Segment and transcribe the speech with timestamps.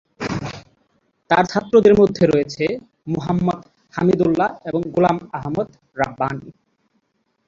[1.29, 2.71] তার ছাত্রদের মধ্যে রয়েছেঃ
[3.07, 3.59] মুহাম্মদ
[3.93, 5.67] হামিদুল্লাহ এবং গোলাম আহমদ
[5.97, 6.49] রাব্বানী।